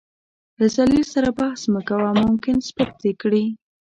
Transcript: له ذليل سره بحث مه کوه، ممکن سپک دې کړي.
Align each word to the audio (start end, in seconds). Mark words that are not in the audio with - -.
له 0.59 0.65
ذليل 0.75 1.05
سره 1.13 1.29
بحث 1.39 1.61
مه 1.73 1.81
کوه، 1.89 2.09
ممکن 2.21 2.55
سپک 2.67 2.89
دې 3.03 3.11
کړي. 3.21 3.45